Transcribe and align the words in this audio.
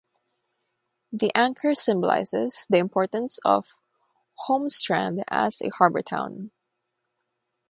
The 1.11 1.31
anchor 1.35 1.75
symbolises 1.75 2.65
the 2.67 2.79
importance 2.79 3.37
of 3.45 3.67
Holmestrand 4.47 5.23
as 5.27 5.61
a 5.61 5.69
harbour 5.69 6.01
town. 6.01 6.49